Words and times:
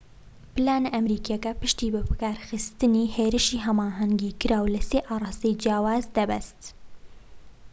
پلانە 0.53 0.89
ئەمریکیەکە 0.95 1.51
پشتی 1.61 1.91
بە 1.93 2.01
بەکارخستنی 2.07 3.11
هێرشی 3.15 3.63
هەماهەنگیکراو 3.65 4.71
لە 4.75 4.81
سێ 4.89 4.99
ئاڕاستەی 5.07 5.57
جیاوازەوە 5.61 6.13
دەبەست 6.17 6.61